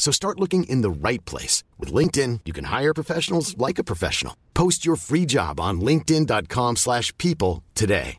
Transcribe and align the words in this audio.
So 0.00 0.10
start 0.10 0.40
looking 0.40 0.64
in 0.64 0.80
the 0.80 0.90
right 0.90 1.22
place. 1.26 1.62
With 1.78 1.92
LinkedIn, 1.92 2.40
you 2.46 2.54
can 2.54 2.64
hire 2.64 2.94
professionals 2.94 3.54
like 3.58 3.78
a 3.78 3.84
professional. 3.84 4.34
Post 4.54 4.84
your 4.84 4.96
free 4.96 5.26
job 5.26 5.60
on 5.60 5.80
linkedin.com 5.82 6.76
slash 6.76 7.16
people 7.18 7.62
today. 7.74 8.16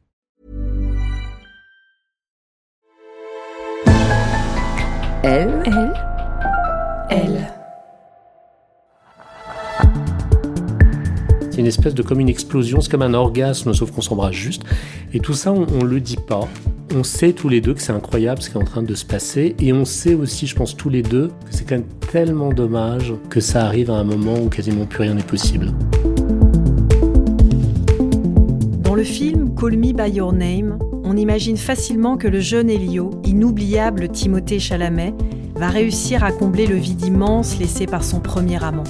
Elle, 5.24 5.62
elle, 5.66 5.94
elle. 7.10 7.54
C'est 11.52 11.58
une 11.58 11.68
espèce 11.68 11.94
de 11.94 12.02
comme 12.02 12.20
une 12.20 12.30
explosion, 12.30 12.82
c'est 12.82 12.90
comme 12.90 13.04
un 13.04 13.14
orgasme, 13.14 13.74
sauf 13.74 13.92
qu'on 13.92 14.02
s'embrasse 14.02 14.34
juste. 14.34 14.64
Et 15.14 15.20
tout 15.20 15.36
ça, 15.36 15.52
on, 15.52 15.68
on 15.80 15.84
le 15.84 16.00
dit 16.00 16.18
pas. 16.18 16.48
On 16.94 17.04
sait 17.06 17.32
tous 17.32 17.48
les 17.48 17.62
deux 17.62 17.74
que 17.74 17.82
c'est 17.82 17.94
incroyable 17.94 18.42
ce 18.42 18.50
qui 18.50 18.58
est 18.58 18.62
en 18.62 18.66
train 18.66 18.84
de 18.84 18.94
se 18.96 19.06
passer. 19.06 19.56
Et 19.60 19.72
on 19.72 19.86
sait 19.86 20.14
aussi, 20.14 20.46
je 20.46 20.56
pense 20.56 20.76
tous 20.76 20.90
les 20.90 21.02
deux, 21.02 21.30
que 21.30 21.52
c'est 21.52 21.64
quand 21.64 21.76
même 21.76 21.88
tellement 22.12 22.52
dommage 22.52 23.14
que 23.30 23.40
ça 23.40 23.66
arrive 23.66 23.90
à 23.90 23.94
un 23.94 24.04
moment 24.04 24.38
où 24.38 24.50
quasiment 24.50 24.86
plus 24.86 25.04
rien 25.04 25.14
n'est 25.14 25.24
possible. 25.24 25.72
Dans 28.84 28.94
le 28.94 29.04
film 29.04 29.56
Call 29.56 29.78
Me 29.78 29.94
By 29.94 30.12
Your 30.12 30.34
Name, 30.34 30.80
on 31.06 31.16
imagine 31.16 31.56
facilement 31.56 32.18
que 32.18 32.28
le 32.28 32.42
jeune 32.42 32.70
Elio, 32.70 33.12
inoubliable 33.24 34.10
Timothée 34.10 34.60
Chalamet, 34.60 35.14
va 35.56 35.70
réussir 35.70 36.26
à 36.26 36.34
combler 36.34 36.68
le 36.68 36.76
vide 36.76 37.06
immense 37.06 37.58
laissé 37.58 37.86
par 37.86 38.04
son 38.04 38.20
premier 38.20 38.62
amant. 38.62 38.84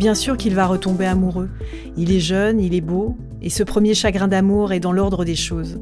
Bien 0.00 0.16
sûr 0.16 0.36
qu'il 0.36 0.56
va 0.56 0.66
retomber 0.66 1.06
amoureux. 1.06 1.48
Il 1.96 2.10
est 2.10 2.20
jeune, 2.20 2.58
il 2.58 2.74
est 2.74 2.80
beau, 2.80 3.16
et 3.40 3.50
ce 3.50 3.62
premier 3.62 3.94
chagrin 3.94 4.26
d'amour 4.26 4.72
est 4.72 4.80
dans 4.80 4.92
l'ordre 4.92 5.24
des 5.24 5.36
choses. 5.36 5.78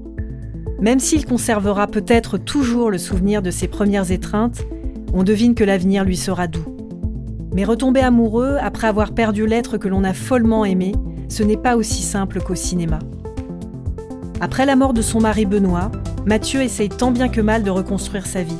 Même 0.80 1.00
s'il 1.00 1.24
conservera 1.24 1.86
peut-être 1.86 2.36
toujours 2.36 2.90
le 2.90 2.98
souvenir 2.98 3.40
de 3.40 3.50
ses 3.50 3.66
premières 3.66 4.10
étreintes, 4.10 4.62
on 5.14 5.22
devine 5.22 5.54
que 5.54 5.64
l'avenir 5.64 6.04
lui 6.04 6.16
sera 6.16 6.46
doux. 6.46 6.76
Mais 7.54 7.64
retomber 7.64 8.00
amoureux 8.00 8.56
après 8.60 8.86
avoir 8.86 9.12
perdu 9.12 9.46
l'être 9.46 9.78
que 9.78 9.88
l'on 9.88 10.04
a 10.04 10.12
follement 10.12 10.66
aimé, 10.66 10.92
ce 11.28 11.42
n'est 11.42 11.56
pas 11.56 11.76
aussi 11.76 12.02
simple 12.02 12.40
qu'au 12.42 12.54
cinéma. 12.54 12.98
Après 14.40 14.66
la 14.66 14.76
mort 14.76 14.92
de 14.92 15.00
son 15.00 15.20
mari 15.20 15.46
Benoît, 15.46 15.90
Mathieu 16.26 16.60
essaye 16.60 16.90
tant 16.90 17.10
bien 17.10 17.28
que 17.28 17.40
mal 17.40 17.62
de 17.62 17.70
reconstruire 17.70 18.26
sa 18.26 18.42
vie. 18.42 18.58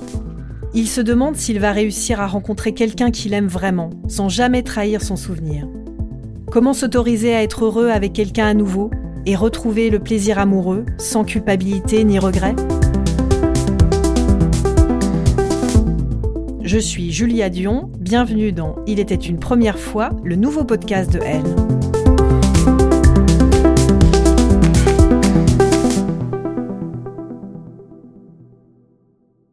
Il 0.73 0.89
se 0.89 1.03
demande 1.03 1.37
s'il 1.37 1.61
va 1.61 1.73
réussir 1.73 2.21
à 2.21 2.27
rencontrer 2.27 2.73
quelqu'un 2.73 3.11
qu'il 3.11 3.35
aime 3.35 3.47
vraiment, 3.47 3.91
sans 4.09 4.31
jamais 4.31 4.63
trahir 4.63 5.03
son 5.03 5.17
souvenir. 5.17 5.69
Comment 6.51 6.73
s'autoriser 6.73 7.35
à 7.35 7.43
être 7.43 7.67
heureux 7.67 7.91
avec 7.91 8.15
quelqu'un 8.15 8.47
à 8.47 8.55
nouveau 8.55 8.91
et 9.27 9.35
retrouver 9.35 9.91
le 9.91 9.99
plaisir 9.99 10.39
amoureux, 10.39 10.87
sans 10.99 11.25
culpabilité 11.25 12.05
ni 12.05 12.19
regret 12.19 12.55
Je 16.63 16.79
suis 16.79 17.13
Julia 17.13 17.49
Dion, 17.49 17.91
bienvenue 17.99 18.53
dans 18.53 18.77
Il 18.87 18.99
était 18.99 19.15
une 19.15 19.39
première 19.39 19.79
fois, 19.79 20.11
le 20.25 20.37
nouveau 20.37 20.65
podcast 20.65 21.13
de 21.13 21.21
Elle. 21.21 21.45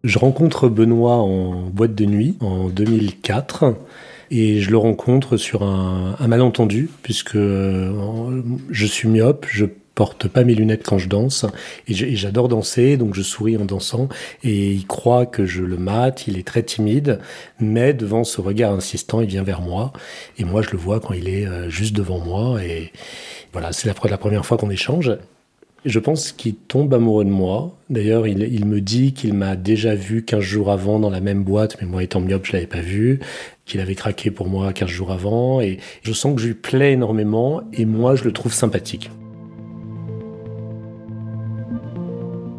Je 0.03 0.19
rencontre 0.19 0.69
Benoît 0.69 1.17
en 1.17 1.69
boîte 1.69 1.95
de 1.95 2.05
nuit 2.05 2.37
en 2.41 2.67
2004 2.67 3.75
et 4.33 4.61
je 4.61 4.71
le 4.71 4.77
rencontre 4.77 5.37
sur 5.37 5.61
un, 5.61 6.15
malentendu 6.27 6.89
puisque 7.03 7.35
euh, 7.35 8.41
je 8.71 8.85
suis 8.87 9.07
myope, 9.07 9.45
je 9.47 9.65
porte 9.93 10.27
pas 10.27 10.43
mes 10.43 10.55
lunettes 10.55 10.83
quand 10.83 10.97
je 10.97 11.07
danse 11.07 11.45
et 11.87 11.93
j'adore 12.15 12.47
danser 12.47 12.97
donc 12.97 13.13
je 13.13 13.21
souris 13.21 13.57
en 13.57 13.65
dansant 13.65 14.09
et 14.43 14.71
il 14.71 14.87
croit 14.87 15.27
que 15.27 15.45
je 15.45 15.61
le 15.61 15.77
mate, 15.77 16.25
il 16.25 16.39
est 16.39 16.47
très 16.47 16.63
timide 16.63 17.19
mais 17.59 17.93
devant 17.93 18.23
ce 18.23 18.41
regard 18.41 18.73
insistant 18.73 19.21
il 19.21 19.27
vient 19.27 19.43
vers 19.43 19.61
moi 19.61 19.93
et 20.39 20.45
moi 20.45 20.63
je 20.63 20.71
le 20.71 20.79
vois 20.79 20.99
quand 20.99 21.13
il 21.13 21.29
est 21.29 21.45
euh, 21.45 21.69
juste 21.69 21.95
devant 21.95 22.17
moi 22.17 22.63
et 22.63 22.91
voilà 23.51 23.71
c'est 23.71 23.87
la 23.87 24.17
première 24.17 24.47
fois 24.47 24.57
qu'on 24.57 24.71
échange 24.71 25.11
je 25.85 25.99
pense 25.99 26.31
qu'il 26.31 26.55
tombe 26.55 26.93
amoureux 26.93 27.25
de 27.25 27.29
moi. 27.29 27.75
D'ailleurs, 27.89 28.25
il, 28.25 28.65
me 28.65 28.79
dit 28.79 29.13
qu'il 29.13 29.33
m'a 29.33 29.55
déjà 29.55 29.95
vu 29.95 30.23
15 30.23 30.39
jours 30.39 30.71
avant 30.71 30.99
dans 30.99 31.09
la 31.09 31.19
même 31.19 31.43
boîte, 31.43 31.77
mais 31.81 31.87
moi 31.87 32.03
étant 32.03 32.21
myope, 32.21 32.45
je 32.45 32.53
l'avais 32.53 32.67
pas 32.67 32.81
vu. 32.81 33.19
Qu'il 33.65 33.81
avait 33.81 33.95
craqué 33.95 34.31
pour 34.31 34.47
moi 34.47 34.71
15 34.71 34.89
jours 34.89 35.11
avant. 35.11 35.59
Et 35.59 35.79
je 36.01 36.13
sens 36.13 36.35
que 36.35 36.41
je 36.41 36.47
lui 36.47 36.53
plais 36.53 36.93
énormément 36.93 37.61
et 37.73 37.85
moi, 37.85 38.15
je 38.15 38.23
le 38.23 38.31
trouve 38.31 38.53
sympathique. 38.53 39.11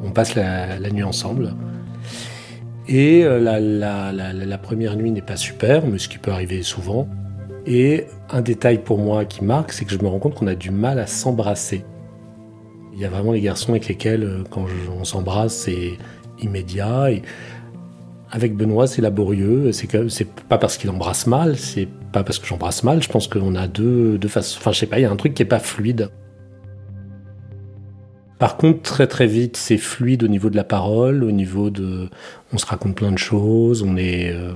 On 0.03 0.11
passe 0.11 0.34
la, 0.34 0.79
nuit 0.91 1.03
ensemble. 1.03 1.55
Et 2.87 3.25
euh, 3.25 3.41
la, 3.41 3.59
la, 3.59 4.13
la 4.13 4.59
première 4.59 4.97
nuit 4.97 5.11
n'est 5.11 5.23
pas 5.23 5.37
super, 5.37 5.87
mais 5.87 5.99
ce 5.99 6.09
qui 6.09 6.19
peut 6.19 6.31
arriver 6.31 6.63
souvent. 6.63 7.09
Et 7.67 8.05
un 8.29 8.43
détail 8.43 8.79
pour 8.79 8.99
moi 8.99 9.25
qui 9.25 9.43
marque, 9.43 9.73
c'est 9.73 9.87
que 9.87 9.93
je 9.93 9.99
me 9.99 10.09
rends 10.09 10.19
compte 10.19 10.34
qu'on 10.34 10.47
a 10.47 10.55
du 10.55 10.71
mal 10.71 10.99
à 10.99 11.07
s'embrasser. 11.07 11.84
Il 12.94 13.00
y 13.00 13.05
a 13.05 13.09
vraiment 13.09 13.32
les 13.32 13.41
garçons 13.41 13.71
avec 13.71 13.88
lesquels, 13.88 14.22
euh, 14.22 14.44
quand 14.49 14.66
on 14.97 15.05
s'embrasse, 15.05 15.55
c'est 15.55 15.94
immédiat. 16.41 17.10
Et 17.10 17.22
avec 18.31 18.55
Benoît, 18.56 18.87
c'est 18.87 19.03
laborieux. 19.03 19.72
C'est 19.72 20.09
c'est 20.09 20.28
pas 20.49 20.59
parce 20.59 20.77
qu'il 20.77 20.91
embrasse 20.91 21.27
mal, 21.27 21.59
c'est 21.59 21.88
pas 22.12 22.22
parce 22.22 22.38
que 22.38 22.47
j'embrasse 22.47 22.84
mal. 22.84 23.03
Je 23.03 23.09
pense 23.09 23.27
qu'on 23.27 23.56
a 23.56 23.66
deux, 23.66 24.16
deux 24.16 24.28
façons. 24.28 24.59
Enfin, 24.60 24.71
je 24.71 24.78
sais 24.78 24.87
pas, 24.87 25.00
il 25.00 25.03
y 25.03 25.06
a 25.06 25.10
un 25.10 25.16
truc 25.16 25.34
qui 25.34 25.43
est 25.43 25.47
pas 25.47 25.59
fluide. 25.59 26.10
Par 28.38 28.56
contre, 28.56 28.83
très 28.83 29.06
très 29.09 29.27
vite, 29.27 29.56
c'est 29.56 29.78
fluide 29.78 30.22
au 30.22 30.28
niveau 30.28 30.50
de 30.50 30.56
la 30.56 30.65
parole, 30.65 31.25
au 31.25 31.31
niveau 31.33 31.71
de, 31.71 32.09
on 32.53 32.59
se 32.59 32.66
raconte 32.66 32.94
plein 32.94 33.12
de 33.12 33.19
choses, 33.19 33.83
on 33.83 33.97
est, 33.97 34.33
euh, 34.33 34.53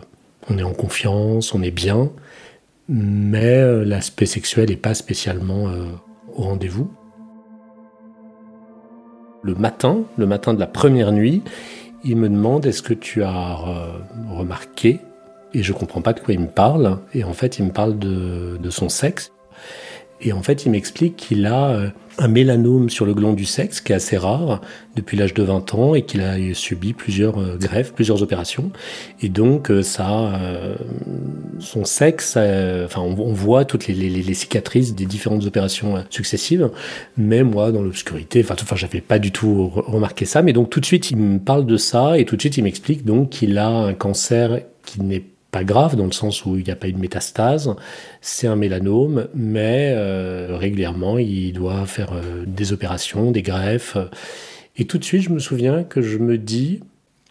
on 0.51 0.59
est 0.59 0.63
en 0.63 0.75
confiance, 0.75 1.55
on 1.55 1.63
est 1.63 1.71
bien, 1.71 2.11
mais 2.89 3.57
euh, 3.57 3.85
l'aspect 3.85 4.27
sexuel 4.27 4.69
n'est 4.69 4.77
pas 4.77 4.95
spécialement 4.95 5.71
au 6.35 6.43
rendez-vous 6.43 6.91
le 9.49 9.55
matin, 9.55 10.05
le 10.19 10.27
matin 10.27 10.53
de 10.53 10.61
la 10.61 10.67
première 10.67 11.11
nuit, 11.11 11.43
il 12.05 12.17
me 12.17 12.29
demande 12.29 12.67
est-ce 12.67 12.83
que 12.83 12.95
tu 12.95 13.25
as 13.25 13.57
remarqué 14.31 15.01
et 15.55 15.63
je 15.63 15.73
comprends 15.73 16.03
pas 16.03 16.13
de 16.13 16.21
quoi 16.21 16.35
il 16.35 16.41
me 16.41 16.47
parle 16.47 16.99
et 17.15 17.25
en 17.25 17.33
fait 17.33 17.59
il 17.59 17.65
me 17.65 17.71
parle 17.73 17.99
de 17.99 18.71
son 18.71 18.89
sexe 18.91 19.33
et 20.21 20.33
en 20.33 20.43
fait 20.43 20.65
il 20.65 20.71
m'explique 20.71 21.17
qu'il 21.17 21.47
a 21.47 21.71
euh, 21.71 21.89
un 22.19 22.29
mélanome 22.29 22.91
sur 22.91 23.07
le 23.07 23.15
gland 23.15 23.33
du 23.33 23.45
sexe 23.45 23.81
qui 23.81 23.93
est 23.93 23.95
assez 23.95 24.17
rare 24.17 24.61
depuis 24.97 25.17
l'âge 25.17 25.35
de 25.35 25.43
20 25.43 25.75
ans 25.75 25.95
et 25.95 26.03
qu'il 26.03 26.21
a 26.21 26.37
subi 26.55 26.93
plusieurs 26.93 27.39
euh, 27.39 27.57
greffes, 27.57 27.93
plusieurs 27.93 28.23
opérations. 28.23 28.73
Et 29.23 29.29
donc 29.29 29.71
euh, 29.71 29.83
ça 29.83 30.41
son 31.61 31.85
sexe 31.85 32.37
enfin 32.37 33.01
on, 33.01 33.33
voit 33.33 33.65
toutes 33.65 33.87
les, 33.87 34.35
cicatrices 34.35 34.95
des 34.95 35.07
différentes 35.07 35.45
opérations 35.45 36.05
successives. 36.11 36.71
Mais 37.17 37.43
moi 37.43 37.71
dans 37.71 37.83
l'obscurité 37.83 38.41
enfin 38.43 38.57
enfin 38.61 38.77
j'avais 38.77 39.01
pas 39.01 39.19
du 39.19 39.31
tout 39.31 39.69
remarqué 39.69 40.25
ça. 40.25 40.43
Mais 40.43 40.53
donc 40.53 40.71
tout 40.71 40.81
de 40.81 40.87
suite 40.87 41.11
il 41.11 41.17
me 41.17 41.39
parle 41.39 41.67
de 41.67 41.77
ça 41.77 42.19
et 42.19 42.25
tout 42.25 42.37
de 42.37 42.41
suite 42.41 42.57
il 42.57 42.65
m'explique 42.65 43.05
donc 43.05 43.31
qu'il 43.31 43.59
a 43.59 43.69
un 43.69 43.95
cancer 43.95 44.61
qui 44.85 45.03
n'est 45.03 45.25
pas 45.51 45.65
grave 45.65 45.97
dans 45.97 46.05
le 46.05 46.13
sens 46.13 46.45
où 46.45 46.57
il 46.57 46.65
n'y 46.65 46.71
a 46.71 46.77
pas 46.77 46.89
eu 46.89 46.93
de 46.93 46.99
métastase, 46.99 47.75
c'est 48.21 48.47
un 48.47 48.57
mélanome, 48.57 49.29
mais 49.35 49.93
euh, 49.97 50.57
régulièrement 50.59 51.19
il 51.19 51.53
doit 51.53 51.87
faire 51.87 52.13
euh, 52.13 52.45
des 52.47 52.73
opérations, 52.73 53.31
des 53.31 53.43
greffes. 53.43 53.97
Et 54.77 54.85
tout 54.85 54.99
de 54.99 55.05
suite 55.05 55.23
je 55.23 55.31
me 55.31 55.39
souviens 55.39 55.85
que 55.85 56.03
je 56.03 56.19
me 56.19 56.37
dis, 56.39 56.81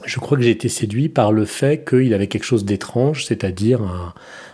Je 0.06 0.20
crois 0.20 0.38
que 0.38 0.44
j'ai 0.44 0.52
été 0.52 0.70
séduit 0.70 1.10
par 1.10 1.32
le 1.32 1.46
fait 1.46 1.88
qu'il 1.88 2.14
avait 2.14 2.28
quelque 2.28 2.44
chose 2.44 2.66
d'étrange, 2.66 3.26
c'est-à-dire 3.26 3.82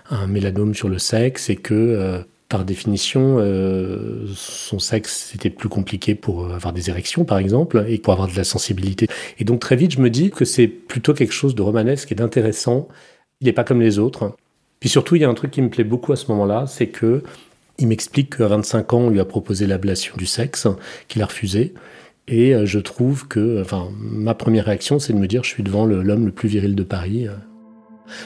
un, 0.09 0.27
mélanome 0.27 0.75
sur 0.75 0.89
le 0.89 1.00
sexe 1.00 1.50
et 1.50 1.56
que, 1.56 1.74
euh, 1.74 2.19
par 2.50 2.66
définition, 2.66 3.38
euh, 3.39 4.27
son 4.36 4.77
sexe 4.80 5.30
c'était 5.31 5.50
plus 5.50 5.69
compliqué 5.69 6.16
pour 6.16 6.54
avoir 6.54 6.74
des 6.74 6.89
érections, 6.89 7.25
par 7.25 7.39
exemple, 7.39 7.86
et 7.88 7.98
pour 7.98 8.13
avoir 8.13 8.27
de 8.27 8.36
la 8.36 8.44
sensibilité. 8.44 9.07
Et 9.39 9.44
donc 9.45 9.59
très 9.59 9.75
vite, 9.75 9.92
je 9.94 10.01
me 10.01 10.09
dis 10.09 10.31
que 10.31 10.45
c'est 10.45 10.68
plutôt 10.68 11.13
quelque 11.13 11.33
chose 11.33 11.56
de 11.56 11.62
romanesque 11.62 12.12
et 12.12 12.16
d'intéressant. 12.16 12.89
Il 13.41 13.45
n'est 13.45 13.53
pas 13.53 13.63
comme 13.63 13.81
les 13.81 14.00
autres. 14.00 14.35
Puis 14.80 14.89
surtout, 14.89 15.15
il 15.15 15.21
y 15.21 15.25
a 15.25 15.30
un 15.30 15.33
truc 15.33 15.51
qui 15.51 15.62
me 15.62 15.69
plaît 15.69 15.83
beaucoup 15.83 16.12
à 16.12 16.15
ce 16.15 16.30
moment-là, 16.31 16.65
c'est 16.68 16.88
que 16.88 17.24
il 17.80 17.88
m'explique 17.88 18.38
qu'à 18.38 18.47
25 18.47 18.94
ans, 18.94 19.00
on 19.00 19.09
lui 19.09 19.19
a 19.19 19.25
proposé 19.25 19.65
l'ablation 19.65 20.15
du 20.18 20.25
sexe, 20.25 20.68
qu'il 21.07 21.21
a 21.21 21.25
refusé. 21.25 21.74
Et 22.27 22.53
euh, 22.53 22.65
je 22.65 22.80
trouve 22.80 23.27
que, 23.27 23.62
enfin, 23.62 23.89
ma 24.00 24.33
première 24.33 24.65
réaction, 24.65 25.00
c'est 25.00 25.13
de 25.13 25.18
me 25.18 25.27
dire, 25.27 25.44
je 25.44 25.50
suis 25.50 25.63
devant 25.63 25.85
l'homme 25.85 26.25
le, 26.25 26.31
plus 26.31 26.50
viril 26.50 26.75
de 26.75 26.83
Paris. 26.83 27.27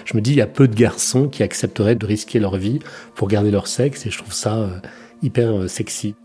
Je 0.05 0.15
me 0.17 0.21
dis, 0.21 0.31
il 0.31 0.37
y 0.37 0.41
a 0.41 0.47
peu 0.47 0.67
de 0.67 0.75
garçons 0.75 1.29
qui 1.29 1.43
accepteraient 1.43 1.95
de 1.95 2.05
risquer 2.05 2.39
leur 2.39 2.57
vie 2.57 2.79
pour 3.15 3.27
garder 3.27 3.51
leur 3.51 3.67
sexe, 3.67 4.05
et 4.05 4.09
je 4.09 4.17
trouve 4.17 4.33
ça 4.33 4.57
euh, 4.57 4.79
hyper 5.21 5.55
euh, 5.55 5.67
sexy. 5.67 6.15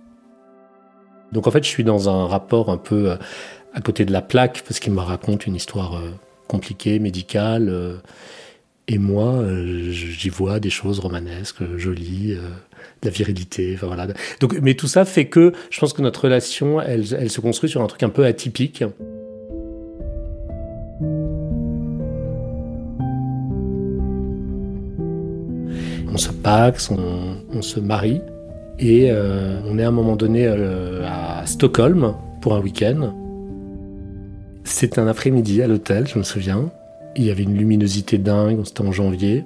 Donc 1.31 1.47
en 1.47 1.51
fait, 1.51 1.63
je 1.63 1.69
suis 1.69 1.85
dans 1.85 2.09
un 2.09 2.27
rapport 2.27 2.71
un 2.71 2.77
peu 2.77 3.17
à 3.73 3.81
côté 3.81 4.05
de 4.05 4.13
la 4.13 4.21
plaque, 4.21 4.65
parce 4.67 4.81
qu'il 4.81 4.93
me 4.93 5.01
raconte 5.01 5.47
une 5.47 5.55
histoire 5.55 6.03
compliquée, 6.47 6.99
médicale. 6.99 8.01
Et 8.89 8.99
moi, 8.99 9.45
j'y 9.91 10.29
vois 10.29 10.61
des 10.61 10.71
choses 10.71 10.99
romanesques, 10.99 11.63
jolies 11.77 12.37
la 13.03 13.11
virilité. 13.11 13.73
Enfin, 13.75 13.87
voilà. 13.89 14.07
Donc, 14.41 14.59
mais 14.61 14.75
tout 14.75 14.87
ça 14.87 15.05
fait 15.05 15.27
que 15.27 15.53
je 15.71 15.81
pense 15.81 15.93
que 15.93 16.03
notre 16.03 16.25
relation, 16.25 16.81
elle, 16.81 17.05
elle 17.19 17.31
se 17.31 17.41
construit 17.41 17.69
sur 17.69 17.83
un 17.83 17.87
truc 17.87 18.03
un 18.03 18.09
peu 18.09 18.25
atypique. 18.25 18.85
On 26.15 26.19
se 26.19 26.31
paxe, 26.31 26.91
on, 26.91 27.63
se 27.63 27.81
marie 27.81 28.21
et 28.79 29.11
euh, 29.11 29.61
on 29.67 29.79
est 29.79 29.85
à 29.85 29.89
un 29.89 29.93
moment 29.93 30.15
donné 30.15 30.47
euh, 30.47 31.07
à 31.07 31.47
Stockholm 31.47 32.15
pour 32.43 32.55
un 32.55 32.61
week-end. 32.61 33.15
C'est 34.65 34.99
un 34.99 35.07
après-midi 35.07 35.63
à 35.63 35.67
l'hôtel, 35.67 36.07
je 36.07 36.19
me 36.19 36.23
souviens. 36.23 36.71
Il 37.17 37.25
y 37.25 37.31
avait 37.31 37.43
une 37.43 37.57
luminosité 37.57 38.19
dingue, 38.19 38.65
c'était 38.65 38.83
en 38.83 38.93
janvier. 38.93 39.45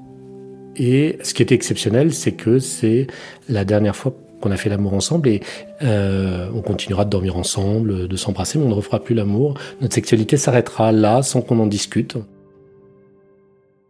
Et 0.76 1.18
ce 1.22 1.34
qui 1.34 1.42
était 1.42 1.54
exceptionnel, 1.54 2.12
c'est 2.12 2.32
que 2.32 2.58
c'est 2.58 3.06
la 3.48 3.64
dernière 3.64 3.96
fois 3.96 4.14
qu'on 4.40 4.50
a 4.50 4.56
fait 4.56 4.68
l'amour 4.68 4.94
ensemble 4.94 5.28
et 5.28 5.40
euh, 5.82 6.48
on 6.54 6.60
continuera 6.60 7.04
de 7.04 7.10
dormir 7.10 7.36
ensemble, 7.36 8.08
de 8.08 8.16
s'embrasser, 8.16 8.58
mais 8.58 8.66
on 8.66 8.68
ne 8.68 8.74
refera 8.74 9.02
plus 9.02 9.14
l'amour. 9.14 9.54
Notre 9.80 9.94
sexualité 9.94 10.36
s'arrêtera 10.36 10.92
là 10.92 11.22
sans 11.22 11.40
qu'on 11.40 11.58
en 11.58 11.66
discute. 11.66 12.16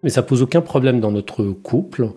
Mais 0.02 0.10
ça 0.10 0.22
pose 0.22 0.42
aucun 0.42 0.60
problème 0.60 1.00
dans 1.00 1.10
notre 1.10 1.44
couple. 1.44 2.10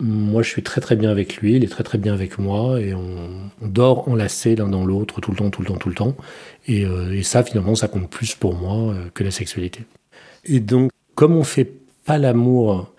Moi, 0.00 0.42
je 0.42 0.48
suis 0.50 0.62
très 0.62 0.80
très 0.80 0.96
bien 0.96 1.10
avec 1.10 1.36
lui, 1.36 1.56
il 1.56 1.64
est 1.64 1.68
très 1.68 1.82
très 1.82 1.96
bien 1.98 2.12
avec 2.12 2.38
moi, 2.38 2.80
et 2.80 2.92
on, 2.94 3.30
dort 3.62 4.08
enlacés 4.08 4.54
l'un 4.54 4.68
dans 4.68 4.84
l'autre 4.84 5.20
tout 5.22 5.30
le 5.30 5.36
temps, 5.38 5.48
tout 5.48 5.62
le 5.62 5.68
temps, 5.68 5.76
tout 5.76 5.88
le 5.88 5.94
temps. 5.94 6.14
Et, 6.68 6.84
euh, 6.84 7.22
ça, 7.22 7.42
finalement, 7.42 7.74
ça 7.74 7.88
compte 7.88 8.10
plus 8.10 8.34
pour 8.34 8.54
moi 8.54 8.92
euh, 8.92 9.08
que 9.14 9.24
la 9.24 9.30
sexualité. 9.30 9.80
Et 10.48 10.60
donc, 10.60 10.90
comme 11.14 11.36
on 11.36 11.44
fait 11.44 11.70
pas 12.04 12.18
l'amour 12.18 12.92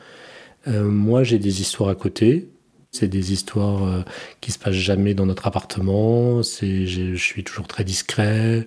euh, 0.67 0.83
moi, 0.83 1.23
j'ai 1.23 1.39
des 1.39 1.61
histoires 1.61 1.89
à 1.89 1.95
côté. 1.95 2.49
C'est 2.91 3.07
des 3.07 3.31
histoires 3.33 3.83
euh, 3.83 4.01
qui 4.41 4.51
se 4.51 4.59
passent 4.59 4.73
jamais 4.73 5.13
dans 5.13 5.25
notre 5.25 5.47
appartement. 5.47 6.43
C'est, 6.43 6.87
je 6.87 7.15
suis 7.15 7.43
toujours 7.43 7.67
très 7.67 7.83
discret. 7.83 8.65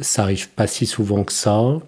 Ça 0.00 0.22
arrive 0.22 0.48
pas 0.50 0.66
si 0.66 0.86
souvent 0.86 1.24
que 1.24 1.32
ça. 1.32 1.78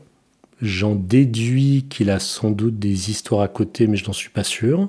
J'en 0.61 0.95
déduis 0.95 1.87
qu'il 1.89 2.11
a 2.11 2.21
sans 2.21 2.51
doute 2.51 2.79
des 2.79 3.11
histoires 3.11 3.43
à 3.43 3.49
côté, 3.49 3.87
mais 3.87 3.97
je 3.97 4.07
n'en 4.07 4.13
suis 4.13 4.31
pas 4.31 4.45
sûr. 4.45 4.89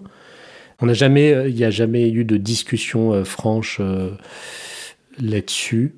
On 0.79 0.87
n'a 0.87 0.93
jamais, 0.93 1.33
euh, 1.33 1.49
il 1.49 1.55
n'y 1.55 1.63
a 1.63 1.71
jamais 1.71 2.09
eu 2.09 2.25
de 2.25 2.37
discussion 2.37 3.23
franche 3.23 3.79
là-dessus. 5.19 5.95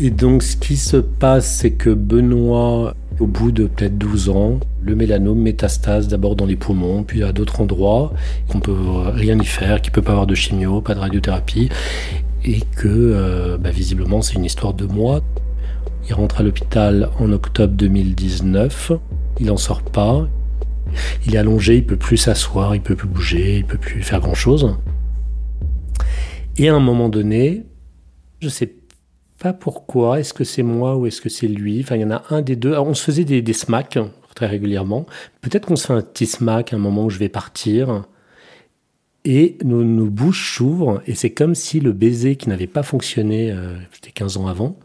Et 0.00 0.10
donc, 0.10 0.44
ce 0.44 0.56
qui 0.56 0.76
se 0.76 0.96
passe, 0.96 1.56
c'est 1.56 1.72
que 1.72 1.90
Benoît, 1.90 2.94
au 3.18 3.26
bout 3.26 3.50
de 3.50 3.66
peut-être 3.66 3.98
12 3.98 4.28
ans, 4.28 4.60
le 4.80 4.94
mélanome 4.94 5.40
métastase 5.40 6.06
d'abord 6.06 6.36
dans 6.36 6.46
les 6.46 6.54
poumons, 6.54 7.02
puis 7.02 7.24
à 7.24 7.32
d'autres 7.32 7.60
endroits, 7.60 8.12
qu'on 8.48 8.60
peut 8.60 8.76
rien 9.12 9.36
y 9.40 9.44
faire, 9.44 9.82
qu'il 9.82 9.90
peut 9.90 10.02
pas 10.02 10.12
avoir 10.12 10.28
de 10.28 10.36
chimio, 10.36 10.80
pas 10.80 10.94
de 10.94 11.00
radiothérapie, 11.00 11.68
et 12.44 12.60
que 12.76 12.86
euh, 12.86 13.58
bah, 13.58 13.70
visiblement 13.70 14.22
c'est 14.22 14.34
une 14.34 14.44
histoire 14.44 14.72
de 14.72 14.86
mois. 14.86 15.20
Il 16.08 16.14
rentre 16.14 16.40
à 16.40 16.42
l'hôpital 16.44 17.10
en 17.18 17.32
octobre 17.32 17.74
2019, 17.74 18.92
il 19.40 19.46
n'en 19.46 19.56
sort 19.56 19.82
pas, 19.82 20.28
il 21.26 21.34
est 21.34 21.38
allongé, 21.38 21.78
il 21.78 21.84
peut 21.84 21.96
plus 21.96 22.18
s'asseoir, 22.18 22.76
il 22.76 22.82
peut 22.82 22.94
plus 22.94 23.08
bouger, 23.08 23.58
il 23.58 23.64
peut 23.64 23.78
plus 23.78 24.04
faire 24.04 24.20
grand 24.20 24.34
chose. 24.34 24.76
Et 26.56 26.68
à 26.68 26.74
un 26.76 26.80
moment 26.80 27.08
donné, 27.08 27.64
je 28.40 28.48
sais 28.48 28.77
pas 29.38 29.52
pourquoi. 29.52 30.20
Est-ce 30.20 30.34
que 30.34 30.44
c'est 30.44 30.62
moi 30.62 30.96
ou 30.96 31.06
est-ce 31.06 31.20
que 31.20 31.28
c'est 31.28 31.48
lui? 31.48 31.80
Enfin, 31.80 31.96
il 31.96 32.02
y 32.02 32.04
en 32.04 32.10
a 32.10 32.24
un 32.30 32.42
des 32.42 32.56
deux. 32.56 32.76
on 32.76 32.94
se 32.94 33.04
faisait 33.04 33.24
des, 33.24 33.52
smacks 33.52 33.98
très 34.34 34.46
régulièrement. 34.46 35.06
Peut-être 35.40 35.66
qu'on 35.66 35.76
se 35.76 35.86
fait 35.86 35.92
un 35.92 36.02
petit 36.02 36.26
smack 36.26 36.72
à 36.72 36.76
un 36.76 36.78
moment 36.78 37.04
où 37.04 37.10
je 37.10 37.18
vais 37.18 37.28
partir. 37.28 38.04
Et 39.24 39.56
nos, 39.64 40.06
bouches 40.06 40.56
s'ouvrent. 40.56 41.02
Et 41.06 41.14
c'est 41.14 41.30
comme 41.30 41.54
si 41.54 41.80
le 41.80 41.92
baiser 41.92 42.36
qui 42.36 42.48
n'avait 42.48 42.66
pas 42.66 42.82
fonctionné, 42.82 43.52
euh, 43.52 43.76
c'était 43.92 44.12
15 44.12 44.36
ans 44.38 44.46
avant, 44.46 44.76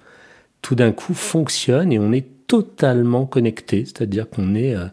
tout 0.61 0.75
d'un 0.75 0.91
coup 0.91 1.13
fonctionne 1.13 1.91
et 1.91 1.99
on 1.99 2.11
est 2.11 2.25
totalement 2.47 3.25
connecté. 3.25 3.85
C'est-à-dire 3.85 4.29
qu'on 4.29 4.55
est. 4.55 4.75
Euh, 4.75 4.85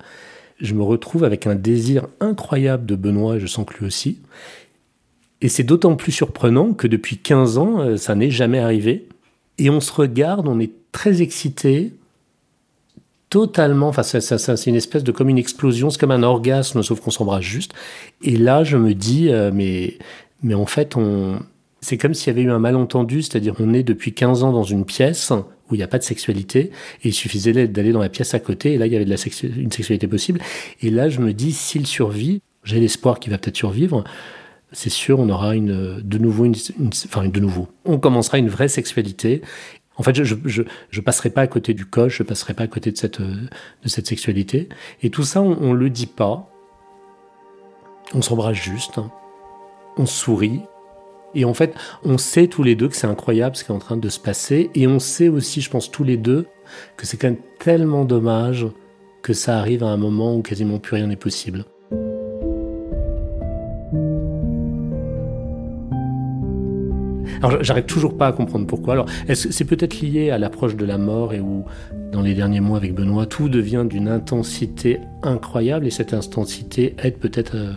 je 0.61 0.75
me 0.75 0.83
retrouve 0.83 1.25
avec 1.25 1.47
un 1.47 1.55
désir 1.55 2.07
incroyable 2.21 2.85
de 2.85 2.95
Benoît 2.95 3.37
et 3.37 3.41
je 3.41 3.47
sens 3.47 3.65
que 3.65 3.79
lui 3.79 3.87
aussi. 3.87 4.19
Et 5.41 5.49
c'est 5.49 5.63
d'autant 5.63 5.97
plus 5.97 6.13
surprenant 6.13 6.75
que 6.75 6.87
depuis 6.87 7.17
15 7.17 7.59
ans, 7.59 7.81
euh, 7.81 7.97
ça 7.97 8.15
n'est 8.15 8.31
jamais 8.31 8.59
arrivé 8.59 9.09
et 9.61 9.71
on 9.71 9.81
se 9.81 9.93
regarde, 9.93 10.49
on 10.49 10.59
est 10.59 10.73
très 10.91 11.21
excité, 11.21 11.93
totalement, 13.29 13.89
enfin 13.89 14.03
c'est 14.03 14.67
une 14.67 14.75
espèce 14.75 15.05
de 15.05 15.13
comme 15.13 15.29
une 15.29 15.39
explosion, 15.39 15.91
c'est 15.91 16.01
comme 16.01 16.11
un 16.11 16.23
orgasme, 16.23 16.83
sauf 16.83 17.01
qu'on 17.01 17.11
s'embrasse 17.11 17.45
juste. 17.45 17.73
Et 18.23 18.37
là, 18.37 18.65
je 18.65 18.77
me 18.77 18.95
dis, 18.95 19.29
euh, 19.29 19.51
mais, 19.53 19.99
mais 20.43 20.55
en 20.55 20.67
fait, 20.67 20.97
on, 20.97 21.41
c'est 21.83 21.99
comme 21.99 22.15
s'il 22.15 22.29
y 22.29 22.31
avait 22.31 22.43
eu 22.43 22.51
un 22.51 22.59
malentendu, 22.59 23.23
c'est-à-dire 23.23 23.55
on 23.61 23.75
est 23.75 23.83
depuis 23.83 24.15
15 24.15 24.43
ans 24.43 24.53
dans 24.53 24.65
une 24.65 24.85
pièce 24.85 25.31
où 25.71 25.75
il 25.75 25.79
n'y 25.79 25.85
a 25.85 25.89
pas 25.89 25.99
de 25.99 26.03
sexualité, 26.05 26.73
et 27.05 27.09
il 27.09 27.15
suffisait 27.15 27.69
d'aller 27.69 27.93
dans 27.93 28.01
la 28.01 28.09
pièce 28.09 28.35
à 28.35 28.41
côté, 28.41 28.73
et 28.73 28.79
là, 28.79 28.87
il 28.87 28.93
y 28.93 28.97
avait 28.97 29.05
une 29.05 29.71
sexualité 29.71 30.09
possible. 30.09 30.41
Et 30.83 30.91
là, 30.91 31.09
je 31.09 31.21
me 31.21 31.33
dis, 31.33 31.53
s'il 31.53 31.87
survit, 31.87 32.41
j'ai 32.65 32.81
l'espoir 32.81 33.21
qu'il 33.21 33.31
va 33.31 33.39
peut-être 33.39 33.57
survivre, 33.57 34.03
c'est 34.73 34.91
sûr, 34.91 35.19
on 35.19 35.29
aura 35.29 35.57
une, 35.57 36.01
de 36.01 36.19
nouveau, 36.19 36.45
une, 36.45 36.55
enfin 37.07 37.27
de 37.27 37.41
nouveau, 37.41 37.69
on 37.85 37.99
commencera 37.99 38.39
une 38.39 38.49
vraie 38.49 38.69
sexualité. 38.69 39.43
En 39.97 40.03
fait, 40.03 40.23
je, 40.25 40.35
je, 40.45 41.01
passerai 41.01 41.31
pas 41.31 41.43
à 41.43 41.47
côté 41.47 41.75
du 41.75 41.85
coche, 41.85 42.19
je 42.19 42.23
passerai 42.23 42.55
pas 42.55 42.63
à 42.65 42.69
côté 42.69 42.91
de 42.91 42.97
cette, 42.97 43.21
de 43.21 43.49
cette 43.89 44.07
sexualité. 44.07 44.69
Et 45.03 45.11
tout 45.11 45.25
ça, 45.25 45.43
on, 45.43 45.59
on 45.61 45.73
le 45.75 45.91
dit 45.91 46.07
pas. 46.07 46.49
On 48.15 48.23
s'embrasse 48.23 48.57
juste, 48.57 48.99
on 49.99 50.07
sourit. 50.07 50.61
Et 51.35 51.45
en 51.45 51.55
fait, 51.55 51.75
on 52.03 52.17
sait 52.17 52.47
tous 52.47 52.63
les 52.63 52.75
deux 52.77 52.89
que 52.89 52.97
c'est 52.97 53.07
incroyable 53.07 53.57
ce 53.57 53.65
qui 53.65 53.73
est 53.73 53.75
en 53.75 53.79
train 53.79 53.97
de 53.97 54.09
se 54.09 54.19
passer. 54.19 54.71
Et 54.75 54.87
on 54.87 54.99
sait 54.99 55.29
aussi, 55.29 55.61
je 55.61 55.71
pense 55.71 55.91
tous 55.91 56.05
les 56.05 56.17
deux, 56.17 56.47
que 56.97 57.07
c'est 57.07 57.17
quand 57.17 57.29
même 57.29 57.43
tellement 57.59 58.05
dommage 58.05 58.67
que 59.23 59.33
ça 59.33 59.59
arrive 59.59 59.85
à 59.85 59.89
un 59.89 59.97
moment 59.97 60.35
où 60.35 60.43
quasiment 60.43 60.79
plus 60.79 60.97
rien 60.97 61.09
n'est 61.09 61.17
possible. 61.17 61.65
Alors 67.43 67.63
j'arrive 67.63 67.85
toujours 67.85 68.17
pas 68.17 68.29
à 68.29 68.33
comprendre 68.33 68.67
pourquoi. 68.67 68.95
Alors 68.95 69.07
c'est 69.35 69.65
peut-être 69.65 70.01
lié 70.01 70.31
à 70.31 70.39
l'approche 70.39 70.77
de 70.77 70.85
la 70.85 70.99
mort 70.99 71.33
et 71.33 71.41
où 71.41 71.65
dans 72.13 72.23
les 72.23 72.35
derniers 72.35 72.61
mois 72.61 72.77
avec 72.77 72.95
Benoît 72.95 73.27
tout 73.27 73.49
devient 73.49 73.85
d'une 73.89 74.09
intensité 74.09 75.01
incroyable 75.23 75.87
et 75.87 75.91
cette 75.91 76.13
intensité 76.13 76.95
aide 77.03 77.17
peut-être 77.17 77.57
euh, 77.57 77.73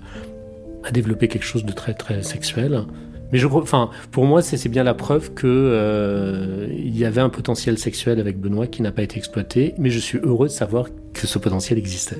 à, 0.83 0.91
développer 0.91 1.27
quelque 1.27 1.45
chose 1.45 1.65
de 1.65 1.71
très 1.71 1.93
très 1.93 2.23
sexuel. 2.23 2.83
Mais 3.31 3.39
je 3.39 3.47
enfin 3.47 3.89
pour 4.11 4.25
moi 4.25 4.41
c'est 4.41 4.69
bien 4.69 4.83
la 4.83 4.93
preuve 4.93 5.33
que 5.33 5.47
euh, 5.47 6.67
il 6.71 6.97
y 6.97 7.05
avait 7.05 7.21
un 7.21 7.29
potentiel 7.29 7.77
sexuel 7.77 8.19
avec 8.19 8.39
Benoît 8.39 8.67
qui 8.67 8.81
n'a 8.81 8.91
pas 8.91 9.03
été 9.03 9.17
exploité. 9.17 9.73
Mais 9.77 9.89
je 9.89 9.99
suis 9.99 10.19
heureux 10.19 10.47
de 10.47 10.53
savoir 10.53 10.87
que 11.13 11.25
ce 11.25 11.39
potentiel 11.39 11.77
existait. 11.79 12.17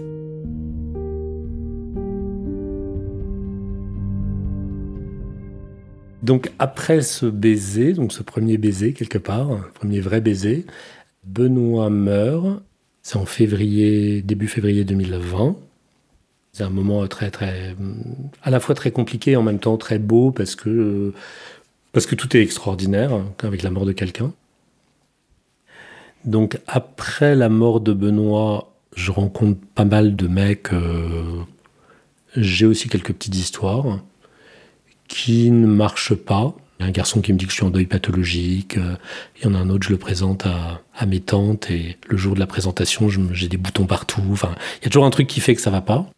Donc 6.23 6.51
après 6.57 7.01
ce 7.01 7.25
baiser, 7.25 7.93
donc 7.93 8.13
ce 8.13 8.23
premier 8.23 8.57
baiser 8.57 8.93
quelque 8.93 9.17
part, 9.17 9.49
premier 9.73 9.99
vrai 9.99 10.21
baiser, 10.21 10.65
Benoît 11.25 11.89
meurt. 11.89 12.63
C'est 13.01 13.17
en 13.17 13.25
février, 13.25 14.21
début 14.21 14.47
février 14.47 14.85
2020. 14.85 15.57
C'est 16.53 16.63
un 16.63 16.69
moment 16.69 17.05
très 17.07 17.29
très, 17.31 17.75
à 18.43 18.49
la 18.49 18.59
fois 18.61 18.75
très 18.75 18.91
compliqué 18.91 19.35
en 19.35 19.43
même 19.43 19.59
temps 19.59 19.77
très 19.77 19.99
beau 19.99 20.31
parce 20.31 20.55
que 20.55 21.13
Parce 21.91 22.05
que 22.07 22.15
tout 22.15 22.35
est 22.37 22.41
extraordinaire 22.41 23.13
hein, 23.13 23.33
avec 23.43 23.61
la 23.63 23.69
mort 23.71 23.85
de 23.85 23.91
quelqu'un. 23.91 24.33
Donc 26.25 26.59
après 26.67 27.35
la 27.35 27.49
mort 27.49 27.81
de 27.81 27.93
Benoît, 27.93 28.73
je 28.95 29.11
rencontre 29.11 29.59
pas 29.75 29.85
mal 29.85 30.15
de 30.15 30.27
mecs. 30.27 30.73
Euh, 30.73 31.41
j'ai 32.37 32.65
aussi 32.65 32.89
quelques 32.89 33.13
petites 33.13 33.35
histoires 33.35 33.99
qui 35.13 35.51
ne 35.51 35.67
marchent 35.67 36.15
pas. 36.15 36.55
Il 36.79 36.84
y 36.84 36.86
a 36.86 36.89
un 36.89 36.91
garçon 36.91 37.22
qui 37.22 37.32
me 37.34 37.38
dit 37.38 37.46
que 37.46 37.51
je 37.51 37.58
suis 37.58 37.65
en 37.65 37.70
deuil 37.70 37.86
pathologique. 37.86 38.77
Euh, 38.77 38.96
il 39.38 39.43
y 39.43 39.48
en 39.48 39.53
a 39.53 39.60
un 39.60 39.70
autre, 39.70 39.86
je 39.86 39.91
le 39.91 39.98
présente 39.98 40.48
à, 40.48 40.82
à 40.98 41.05
mes 41.05 41.20
tantes 41.20 41.70
et 41.70 41.98
le 42.08 42.17
jour 42.17 42.34
de 42.34 42.39
la 42.39 42.48
présentation, 42.48 43.08
j'ai 43.10 43.48
des 43.48 43.58
boutons 43.58 43.86
partout. 43.86 44.24
Enfin, 44.32 44.55
il 44.82 44.86
y 44.86 44.88
a 44.88 44.89
toujours 44.89 45.05
un 45.05 45.12
truc 45.12 45.27
qui 45.27 45.39
fait 45.39 45.53
que 45.53 45.62
ça 45.62 45.70
va 45.70 45.82
pas. 45.82 46.10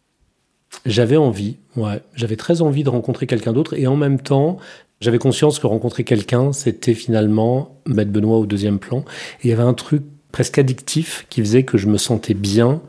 J'avais 0.86 1.18
envie, 1.18 1.56
ouais, 1.76 2.00
j'avais 2.14 2.36
très 2.36 2.62
envie 2.62 2.84
de 2.84 2.88
rencontrer 2.88 3.26
quelqu'un 3.26 3.52
d'autre 3.52 3.74
et 3.74 3.86
en 3.86 3.96
même 3.96 4.18
temps, 4.18 4.56
j'avais 5.02 5.18
conscience 5.18 5.58
que 5.58 5.66
rencontrer 5.66 6.04
quelqu'un, 6.04 6.52
c'était 6.52 6.94
finalement 6.94 7.78
mettre 7.84 8.10
Benoît 8.10 8.38
au 8.38 8.46
deuxième 8.46 8.78
plan. 8.78 9.00
Et 9.42 9.48
il 9.48 9.50
y 9.50 9.52
avait 9.52 9.62
un 9.62 9.74
truc 9.74 10.04
presque 10.32 10.56
addictif 10.56 11.26
qui 11.28 11.40
faisait 11.42 11.64
que 11.64 11.76
je 11.76 11.86
me 11.86 11.98
sentais 11.98 12.34
bien 12.34 12.80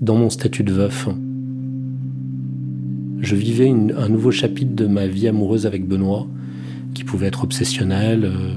dans 0.00 0.14
mon 0.14 0.30
statut 0.30 0.64
de 0.64 0.72
veuf. 0.72 1.08
Je 3.24 3.36
vivais 3.36 3.70
un 3.70 4.08
nouveau 4.10 4.30
chapitre 4.30 4.74
de 4.74 4.86
ma 4.86 5.06
vie 5.06 5.28
amoureuse 5.28 5.64
avec 5.64 5.88
Benoît, 5.88 6.26
qui 6.92 7.04
pouvait 7.04 7.28
être 7.28 7.42
obsessionnel. 7.42 8.26
Euh. 8.26 8.52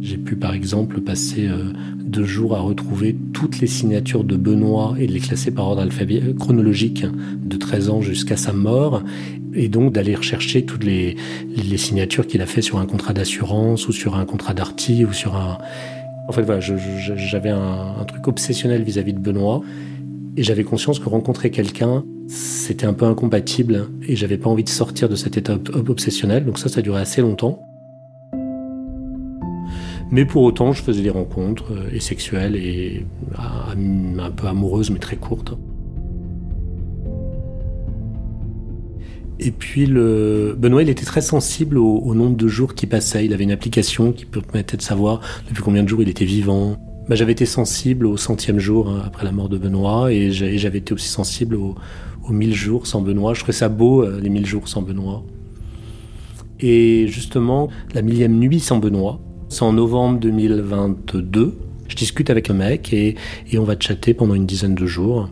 J'ai 0.00 0.18
pu 0.18 0.36
par 0.36 0.54
exemple 0.54 1.00
passer 1.00 1.48
euh, 1.48 1.72
deux 2.00 2.24
jours 2.24 2.54
à 2.54 2.60
retrouver 2.60 3.16
toutes 3.32 3.58
les 3.58 3.66
signatures 3.66 4.22
de 4.22 4.36
Benoît 4.36 4.94
et 5.00 5.08
les 5.08 5.18
classer 5.18 5.50
par 5.50 5.66
ordre 5.66 5.82
alphabétique 5.82 6.38
chronologique 6.38 7.04
de 7.42 7.56
13 7.56 7.90
ans 7.90 8.00
jusqu'à 8.00 8.36
sa 8.36 8.52
mort 8.52 9.02
et 9.52 9.68
donc 9.68 9.92
d'aller 9.92 10.14
rechercher 10.14 10.64
toutes 10.64 10.84
les, 10.84 11.16
signatures 11.76 12.28
qu'il 12.28 12.42
a 12.42 12.46
fait 12.46 12.62
sur 12.62 12.78
un 12.78 12.86
contrat 12.86 13.12
d'assurance 13.12 13.88
ou 13.88 13.92
sur 13.92 14.14
un 14.14 14.26
contrat 14.26 14.54
d'arty 14.54 15.04
ou 15.04 15.12
sur 15.12 15.34
un... 15.34 15.58
En 16.28 16.32
fait, 16.32 16.42
voilà, 16.42 16.60
j'avais 16.60 17.50
un, 17.50 18.04
truc 18.06 18.28
obsessionnel 18.28 18.84
vis-à-vis 18.84 19.12
de 19.12 19.18
Benoît 19.18 19.60
et 20.36 20.42
j'avais 20.42 20.64
conscience 20.64 20.98
que 20.98 21.08
rencontrer 21.08 21.50
quelqu'un, 21.50 22.04
c'était 22.28 22.86
un 22.86 22.92
peu 22.92 23.04
incompatible 23.04 23.88
et 24.06 24.16
j'avais 24.16 24.38
pas 24.38 24.48
envie 24.48 24.64
de 24.64 24.68
sortir 24.68 25.08
de 25.08 25.16
cet 25.16 25.36
état 25.36 25.58
obsessionnel. 25.74 26.44
Donc 26.44 26.58
ça, 26.58 26.68
ça 26.68 26.82
duré 26.82 27.00
assez 27.00 27.20
longtemps. 27.20 27.62
Mais 30.10 30.24
pour 30.24 30.42
autant, 30.42 30.72
je 30.72 30.82
faisais 30.82 31.02
des 31.02 31.10
rencontres 31.10 31.72
euh, 31.72 31.88
et 31.92 32.00
sexuelles 32.00 32.56
et 32.56 33.06
un 33.38 34.30
peu 34.30 34.48
amoureuses, 34.48 34.90
mais 34.90 34.98
très 34.98 35.16
courtes. 35.16 35.54
Et 39.42 39.52
puis 39.52 39.86
Benoît, 39.86 40.82
il 40.82 40.90
était 40.90 41.06
très 41.06 41.22
sensible 41.22 41.78
au, 41.78 42.14
nombre 42.14 42.36
de 42.36 42.46
jours 42.46 42.74
qui 42.74 42.86
passaient. 42.86 43.24
Il 43.24 43.32
avait 43.32 43.44
une 43.44 43.52
application 43.52 44.12
qui 44.12 44.26
permettait 44.26 44.76
de 44.76 44.82
savoir 44.82 45.20
depuis 45.48 45.62
combien 45.62 45.82
de 45.82 45.88
jours 45.88 46.02
il 46.02 46.10
était 46.10 46.26
vivant. 46.26 46.76
Bah, 47.10 47.16
j'avais 47.16 47.32
été 47.32 47.44
sensible 47.44 48.06
au 48.06 48.16
centième 48.16 48.60
jour 48.60 48.88
hein, 48.88 49.02
après 49.04 49.24
la 49.24 49.32
mort 49.32 49.48
de 49.48 49.58
Benoît 49.58 50.12
et 50.12 50.30
j'avais 50.30 50.78
été 50.78 50.94
aussi 50.94 51.08
sensible 51.08 51.56
aux, 51.56 51.74
mille 52.28 52.54
jours 52.54 52.86
sans 52.86 53.02
Benoît. 53.02 53.34
Je 53.34 53.40
trouvais 53.40 53.52
ça 53.52 53.68
beau, 53.68 54.04
euh, 54.04 54.20
les 54.22 54.28
mille 54.28 54.46
jours 54.46 54.68
sans 54.68 54.80
Benoît. 54.80 55.24
Et 56.60 57.08
justement, 57.08 57.68
la 57.94 58.02
millième 58.02 58.38
nuit 58.38 58.60
sans 58.60 58.78
Benoît, 58.78 59.18
c'est 59.48 59.64
en 59.64 59.72
novembre 59.72 60.20
2022. 60.20 61.58
Je 61.88 61.96
discute 61.96 62.30
avec 62.30 62.48
un 62.48 62.54
mec 62.54 62.92
et, 62.92 63.16
et 63.50 63.58
on 63.58 63.64
va 63.64 63.74
chatter 63.76 64.14
pendant 64.14 64.34
une 64.34 64.46
dizaine 64.46 64.76
de 64.76 64.86
jours. 64.86 65.28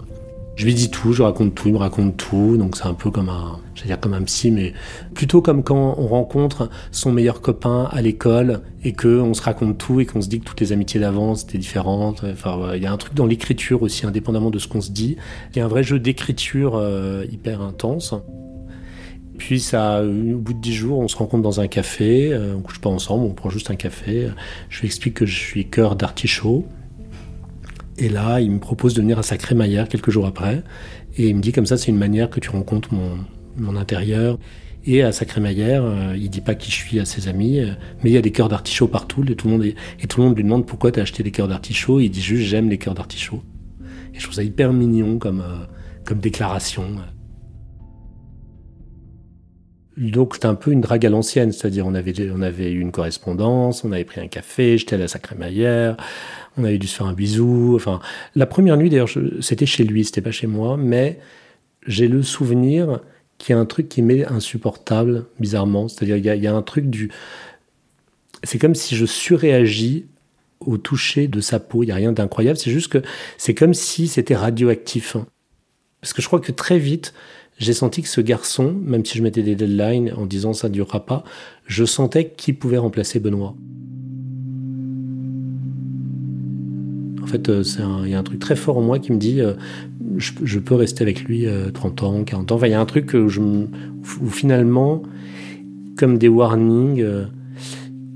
Je 0.59 0.65
lui 0.65 0.75
dis 0.75 0.91
tout, 0.91 1.13
je 1.13 1.23
raconte 1.23 1.55
tout, 1.55 1.69
il 1.69 1.75
me 1.75 1.79
raconte 1.79 2.17
tout, 2.17 2.57
donc 2.57 2.77
c'est 2.77 2.87
un 2.87 2.95
peu 2.95 3.13
comme 3.13 3.29
un, 3.29 3.61
dire 3.87 4.01
comme 4.01 4.13
un 4.13 4.23
psy, 4.23 4.51
mais 4.51 4.75
plutôt 5.15 5.41
comme 5.41 5.63
quand 5.63 5.95
on 5.97 6.09
rencontre 6.09 6.69
son 6.91 7.13
meilleur 7.13 7.41
copain 7.41 7.89
à 7.93 8.03
l'école 8.03 8.63
et 8.83 8.93
que 8.93 9.21
on 9.21 9.35
se 9.35 9.43
raconte 9.43 9.79
tout 9.79 10.01
et 10.01 10.05
qu'on 10.05 10.21
se 10.21 10.29
dit 10.29 10.41
que 10.41 10.45
toutes 10.45 10.59
les 10.59 10.73
amitiés 10.73 10.99
d'avant 10.99 11.37
étaient 11.37 11.59
différentes. 11.59 12.25
Enfin, 12.25 12.73
il 12.75 12.83
y 12.83 12.87
a 12.87 12.93
un 12.93 12.97
truc 12.97 13.15
dans 13.15 13.25
l'écriture 13.25 13.83
aussi, 13.83 14.05
indépendamment 14.05 14.51
de 14.51 14.59
ce 14.59 14.67
qu'on 14.67 14.81
se 14.81 14.91
dit. 14.91 15.17
Il 15.55 15.59
y 15.59 15.61
a 15.61 15.65
un 15.65 15.69
vrai 15.69 15.85
jeu 15.85 16.01
d'écriture 16.01 16.75
euh, 16.75 17.25
hyper 17.31 17.63
intense. 17.63 18.13
Puis 19.39 19.61
ça, 19.61 20.03
au 20.03 20.39
bout 20.39 20.55
de 20.55 20.61
dix 20.61 20.75
jours, 20.75 20.99
on 20.99 21.07
se 21.07 21.15
rencontre 21.15 21.45
dans 21.45 21.61
un 21.61 21.69
café, 21.69 22.33
euh, 22.33 22.57
on 22.57 22.63
couche 22.63 22.81
pas 22.81 22.91
ensemble, 22.91 23.27
on 23.27 23.33
prend 23.33 23.49
juste 23.49 23.71
un 23.71 23.77
café. 23.77 24.29
Je 24.71 24.81
lui 24.81 24.87
explique 24.87 25.15
que 25.15 25.25
je 25.25 25.39
suis 25.39 25.69
cœur 25.69 25.95
d'artichaut 25.95 26.67
et 27.99 28.09
là, 28.09 28.41
il 28.41 28.51
me 28.51 28.59
propose 28.61 28.95
de 28.95 29.01
venir 29.01 29.19
à 29.19 29.23
sa 29.23 29.37
crémaillère 29.37 29.89
quelques 29.89 30.11
jours 30.11 30.27
après. 30.27 30.63
Et 31.17 31.29
il 31.29 31.37
me 31.37 31.41
dit 31.41 31.53
comme 31.53 31.67
ça, 31.67 31.77
c'est 31.77 31.91
une 31.91 31.99
manière 31.99 32.31
que 32.31 32.39
tu 32.39 32.51
rencontres 32.51 32.95
mon, 32.95 33.19
mon 33.57 33.77
intérieur. 33.77 34.39
Et 34.87 35.03
à 35.03 35.13
sa 35.13 35.25
crémaillère, 35.25 35.83
euh, 35.85 36.15
il 36.17 36.31
dit 36.31 36.41
pas 36.41 36.55
qui 36.55 36.71
je 36.71 36.77
suis 36.77 37.01
à 37.01 37.05
ses 37.05 37.29
amis, 37.29 37.61
euh, 37.61 37.73
mais 38.03 38.11
il 38.11 38.13
y 38.13 38.17
a 38.17 38.23
des 38.23 38.31
cœurs 38.31 38.49
d'artichaut 38.49 38.87
partout. 38.87 39.25
Et 39.29 39.35
tout, 39.35 39.49
le 39.49 39.53
monde 39.53 39.65
et 39.65 40.07
tout 40.07 40.21
le 40.21 40.27
monde 40.27 40.37
lui 40.37 40.45
demande 40.45 40.65
pourquoi 40.65 40.93
tu 40.93 41.01
as 41.01 41.03
acheté 41.03 41.23
des 41.23 41.33
cœurs 41.33 41.49
d'artichaut. 41.49 42.01
Il 42.01 42.09
dit 42.09 42.23
juste 42.23 42.45
j'aime 42.45 42.71
les 42.71 42.79
cœurs 42.79 42.95
d'artichaut. 42.95 43.43
Et 44.15 44.19
je 44.19 44.23
trouve 44.23 44.35
ça 44.35 44.43
hyper 44.43 44.73
mignon 44.73 45.19
comme, 45.19 45.41
euh, 45.41 45.67
comme 46.05 46.21
déclaration. 46.21 46.85
Donc 49.99 50.35
c'était 50.35 50.47
un 50.47 50.55
peu 50.55 50.71
une 50.71 50.81
drague 50.81 51.05
à 51.05 51.11
l'ancienne, 51.11 51.51
c'est-à-dire 51.51 51.85
on 51.87 51.95
avait, 51.95 52.15
on 52.33 52.41
avait 52.41 52.71
eu 52.71 52.81
une 52.81 52.93
correspondance, 52.93 53.83
on 53.83 53.91
avait 53.91 54.05
pris 54.05 54.21
un 54.21 54.29
café, 54.29 54.79
j'étais 54.79 54.95
à 54.95 54.99
la 54.99 55.07
crémaillère, 55.07 55.97
on 56.57 56.63
avait 56.63 56.79
dû 56.79 56.87
se 56.87 56.97
faire 56.97 57.07
un 57.07 57.15
bisou. 57.15 57.75
Enfin, 57.75 57.99
la 58.37 58.47
première 58.47 58.77
nuit, 58.77 58.91
d'ailleurs, 58.91 59.09
c'était 59.41 59.67
chez 59.67 59.83
lui, 59.83 60.05
c'était 60.05 60.21
pas 60.21 60.31
chez 60.31 60.47
moi, 60.47 60.77
mais 60.77 61.19
j'ai 61.85 62.07
le 62.07 62.23
souvenir 62.23 63.01
qu'il 63.39 63.55
y 63.55 63.59
a 63.59 63.61
un 63.61 63.67
truc 63.67 63.89
qui 63.89 64.03
m'est 64.03 64.25
insupportable, 64.25 65.27
bizarrement. 65.41 65.89
C'est-à-dire, 65.89 66.17
il, 66.17 66.43
y 66.43 66.47
a, 66.47 66.55
un 66.55 66.63
truc 66.63 66.91
du. 66.91 67.11
C'est 68.45 68.59
comme 68.59 68.77
si 68.77 68.95
je 68.95 69.05
surréagis 69.05 70.07
au 70.61 70.79
toucher 70.79 71.27
de 71.27 71.41
sa 71.41 71.59
peau. 71.59 71.83
Il 71.83 71.87
n'y 71.87 71.93
a 71.93 71.97
rien 71.97 72.13
d'incroyable. 72.13 72.57
C'est 72.57 72.71
juste 72.71 72.93
que 72.93 73.03
c'est 73.37 73.55
comme 73.55 73.75
si 73.75 74.07
c'était 74.07 74.37
radioactif. 74.37 75.17
Parce 76.01 76.13
que 76.13 76.23
je 76.23 76.27
crois 76.29 76.41
que 76.41 76.53
très 76.53 76.79
vite, 76.79 77.15
j'ai 77.59 77.73
senti 77.73 78.03
que 78.03 78.09
ce 78.09 78.21
garçon, 78.21 78.75
même 78.85 79.05
si 79.05 79.19
je 79.19 79.23
mettais 79.23 79.43
des 79.43 79.57
deadlines 79.57 80.13
en 80.17 80.27
disant 80.27 80.53
ça 80.53 80.69
ne 80.69 80.75
durera 80.75 81.05
pas, 81.05 81.25
je 81.67 81.85
sentais 81.85 82.31
qu'il 82.31 82.57
pouvait 82.57 82.79
remplacer 82.79 83.19
Benoît. 83.19 83.55
En 87.23 87.27
fait, 87.27 87.49
euh, 87.51 87.63
il 88.05 88.11
y 88.11 88.15
a 88.15 88.19
un 88.19 88.23
truc 88.23 88.39
très 88.39 88.57
fort 88.57 88.79
en 88.79 88.81
moi 88.81 88.99
qui 88.99 89.13
me 89.13 89.19
dit 89.19 89.41
euh, 89.41 89.55
je, 90.17 90.59
peux 90.61 90.77
rester 90.77 91.03
avec 91.03 91.25
lui 91.25 91.47
30 91.75 92.03
euh, 92.03 92.07
ans, 92.07 92.25
40 92.25 92.53
ans. 92.53 92.59
il 92.63 92.71
y 92.71 92.75
a 92.75 92.81
un 92.81 92.87
truc 92.87 93.15
où 93.15 94.29
finalement, 94.31 95.03
comme 95.97 96.17
des 96.17 96.29
warnings, 96.29 97.05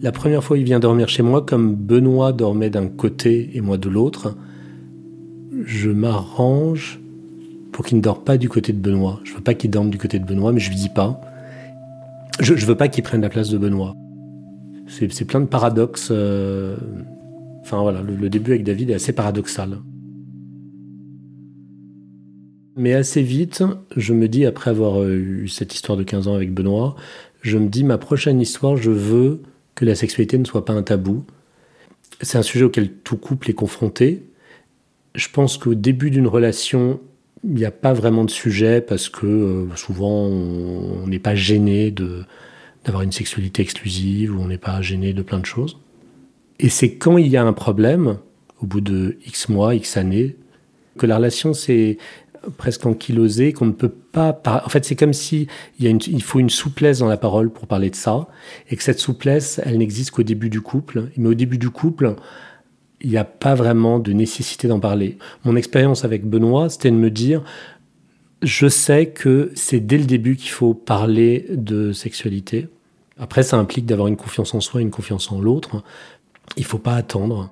la 0.00 0.12
première 0.12 0.42
fois 0.42 0.56
il 0.56 0.64
vient 0.64 0.80
dormir 0.80 1.08
chez 1.08 1.22
moi, 1.22 1.42
comme 1.42 1.74
Benoît 1.74 2.32
dormait 2.32 2.70
d'un 2.70 2.86
côté 2.86 3.50
et 3.54 3.60
moi 3.60 3.76
de 3.76 3.88
l'autre, 3.90 4.34
je 5.66 5.90
m'arrange 5.90 7.01
pour 7.72 7.84
qu'il 7.84 7.96
ne 7.96 8.02
dort 8.02 8.22
pas 8.22 8.38
du 8.38 8.48
côté 8.48 8.72
de 8.72 8.78
Benoît. 8.78 9.20
Je 9.24 9.34
veux 9.34 9.40
pas 9.40 9.54
qu'il 9.54 9.70
dorme 9.70 9.90
du 9.90 9.98
côté 9.98 10.18
de 10.18 10.24
Benoît, 10.24 10.52
mais 10.52 10.60
je 10.60 10.68
lui 10.68 10.76
dis 10.76 10.90
pas. 10.90 11.20
Je, 12.40 12.54
je 12.54 12.66
veux 12.66 12.76
pas 12.76 12.88
qu'il 12.88 13.02
prenne 13.02 13.22
la 13.22 13.28
place 13.28 13.48
de 13.50 13.58
Benoît. 13.58 13.96
C'est 14.88 15.24
plein 15.24 15.40
de 15.40 15.46
paradoxes. 15.46 16.12
Enfin 17.62 17.80
voilà, 17.80 18.02
le, 18.02 18.28
début 18.28 18.52
avec 18.52 18.64
David 18.64 18.90
est 18.90 18.94
assez 18.94 19.12
paradoxal. 19.12 19.78
Mais 22.76 22.92
assez 22.92 23.22
vite, 23.22 23.62
je 23.96 24.12
me 24.12 24.28
dis, 24.28 24.46
après 24.46 24.70
avoir 24.70 25.00
euh, 25.00 25.14
eu 25.14 25.48
cette 25.48 25.74
histoire 25.74 25.96
de 25.96 26.02
15 26.02 26.26
ans 26.28 26.34
avec 26.34 26.52
Benoît, 26.52 26.96
je 27.42 27.58
me 27.58 27.68
dis, 27.68 27.84
ma 27.84 27.98
prochaine 27.98 28.40
histoire, 28.40 28.76
je 28.76 28.90
veux 28.90 29.42
que 29.74 29.84
la 29.84 29.94
sexualité 29.94 30.38
ne 30.38 30.44
soit 30.44 30.64
pas 30.64 30.72
un 30.72 30.82
tabou. 30.82 31.24
C'est 32.20 32.38
un 32.38 32.42
sujet 32.42 32.64
auquel 32.64 32.92
tout 32.92 33.16
couple 33.16 33.50
est 33.50 33.54
confronté. 33.54 34.24
Je 35.14 35.28
pense 35.28 35.58
qu'au 35.58 35.74
début 35.74 36.10
d'une 36.10 36.26
relation, 36.26 37.00
il 37.44 37.54
n'y 37.54 37.64
a 37.64 37.70
pas 37.70 37.92
vraiment 37.92 38.24
de 38.24 38.30
sujet 38.30 38.80
parce 38.80 39.08
que 39.08 39.26
euh, 39.26 39.76
souvent 39.76 40.26
on 40.26 41.06
n'est 41.06 41.18
pas 41.18 41.34
gêné 41.34 41.92
d'avoir 42.84 43.02
une 43.02 43.12
sexualité 43.12 43.62
exclusive 43.62 44.36
ou 44.36 44.40
on 44.40 44.46
n'est 44.46 44.58
pas 44.58 44.80
gêné 44.82 45.12
de 45.12 45.22
plein 45.22 45.40
de 45.40 45.46
choses. 45.46 45.78
Et 46.60 46.68
c'est 46.68 46.94
quand 46.94 47.18
il 47.18 47.26
y 47.26 47.36
a 47.36 47.44
un 47.44 47.52
problème, 47.52 48.18
au 48.60 48.66
bout 48.66 48.80
de 48.80 49.18
X 49.26 49.48
mois, 49.48 49.74
X 49.74 49.96
années, 49.96 50.36
que 50.96 51.06
la 51.06 51.16
relation 51.16 51.54
s'est 51.54 51.98
presque 52.56 52.86
ankylosée, 52.86 53.52
qu'on 53.52 53.66
ne 53.66 53.72
peut 53.72 53.88
pas... 53.88 54.40
En 54.64 54.68
fait, 54.68 54.84
c'est 54.84 54.96
comme 54.96 55.12
si 55.12 55.48
il, 55.78 55.86
il 55.86 56.22
faut 56.22 56.38
une 56.38 56.50
souplesse 56.50 56.98
dans 56.98 57.08
la 57.08 57.16
parole 57.16 57.50
pour 57.50 57.66
parler 57.66 57.90
de 57.90 57.96
ça, 57.96 58.28
et 58.68 58.76
que 58.76 58.82
cette 58.82 59.00
souplesse, 59.00 59.60
elle 59.64 59.78
n'existe 59.78 60.10
qu'au 60.10 60.22
début 60.22 60.50
du 60.50 60.60
couple. 60.60 61.08
Mais 61.16 61.28
au 61.28 61.34
début 61.34 61.58
du 61.58 61.70
couple, 61.70 62.14
il 63.02 63.10
n'y 63.10 63.16
a 63.16 63.24
pas 63.24 63.54
vraiment 63.54 63.98
de 63.98 64.12
nécessité 64.12 64.68
d'en 64.68 64.80
parler. 64.80 65.18
Mon 65.44 65.56
expérience 65.56 66.04
avec 66.04 66.24
Benoît, 66.24 66.68
c'était 66.68 66.90
de 66.90 66.96
me 66.96 67.10
dire, 67.10 67.42
je 68.42 68.68
sais 68.68 69.06
que 69.06 69.52
c'est 69.54 69.80
dès 69.80 69.98
le 69.98 70.04
début 70.04 70.36
qu'il 70.36 70.50
faut 70.50 70.74
parler 70.74 71.46
de 71.50 71.92
sexualité. 71.92 72.68
Après, 73.18 73.42
ça 73.42 73.58
implique 73.58 73.86
d'avoir 73.86 74.08
une 74.08 74.16
confiance 74.16 74.54
en 74.54 74.60
soi, 74.60 74.80
une 74.80 74.90
confiance 74.90 75.30
en 75.30 75.40
l'autre. 75.40 75.82
Il 76.56 76.64
faut 76.64 76.78
pas 76.78 76.94
attendre. 76.94 77.50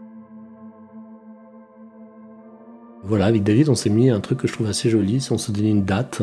Voilà, 3.03 3.27
avec 3.27 3.43
David, 3.43 3.69
on 3.69 3.75
s'est 3.75 3.91
mis 3.91 4.11
un 4.11 4.21
truc 4.21 4.39
que 4.39 4.49
je 4.49 4.53
trouve 4.53 4.69
assez 4.69 4.91
joli. 4.91 5.27
On 5.31 5.39
s'est 5.39 5.53
donné 5.53 5.71
une 5.71 5.85
date 5.85 6.23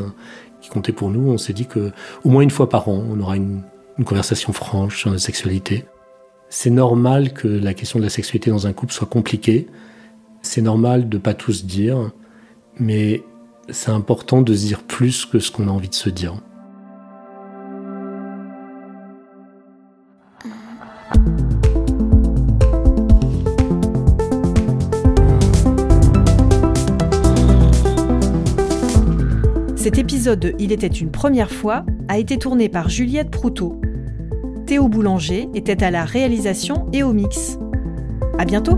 qui 0.62 0.70
comptait 0.70 0.92
pour 0.92 1.10
nous. 1.10 1.32
On 1.32 1.38
s'est 1.38 1.54
dit 1.54 1.66
que 1.66 1.92
au 2.24 2.30
moins 2.30 2.42
une 2.42 2.50
fois 2.50 2.70
par 2.70 2.88
an, 2.90 3.04
on 3.10 3.20
aura 3.20 3.38
une 3.38 3.62
une 3.98 4.06
conversation 4.06 4.54
franche 4.54 5.00
sur 5.00 5.10
notre 5.10 5.24
sexualité. 5.24 5.86
C'est 6.50 6.70
normal 6.70 7.34
que 7.34 7.48
la 7.48 7.74
question 7.74 8.00
de 8.00 8.04
la 8.06 8.10
sexualité 8.10 8.50
dans 8.50 8.68
un 8.68 8.74
couple 8.74 8.94
soit 8.94 9.08
compliquée. 9.08 9.68
C'est 10.42 10.62
normal 10.62 11.10
de 11.10 11.18
pas 11.18 11.34
tout 11.34 11.52
se 11.52 11.66
dire, 11.66 12.12
mais 12.80 13.22
c'est 13.70 13.92
important 13.92 14.42
de 14.42 14.54
se 14.54 14.66
dire 14.66 14.84
plus 14.84 15.26
que 15.26 15.40
ce 15.40 15.52
qu'on 15.52 15.68
a 15.68 15.72
envie 15.72 15.90
de 15.90 15.94
se 15.94 16.10
dire. 16.10 16.36
Cet 29.76 29.98
épisode 29.98 30.40
de 30.40 30.54
Il 30.60 30.72
était 30.72 30.88
une 30.88 31.12
première 31.12 31.52
fois 31.52 31.86
a 32.08 32.18
été 32.18 32.38
tourné 32.38 32.70
par 32.70 32.90
Juliette 32.90 33.32
Proutot. 33.32 33.80
Théo 34.68 34.90
Boulanger 34.90 35.48
était 35.56 35.82
à 35.82 35.92
la 35.92 36.04
réalisation 36.04 36.88
et 36.92 37.02
au 37.02 37.14
mix. 37.14 37.58
À 38.38 38.44
bientôt! 38.44 38.78